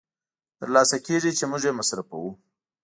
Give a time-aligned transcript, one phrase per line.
[0.59, 2.31] تر لاسه کېږي چې موږ یې مصرفوو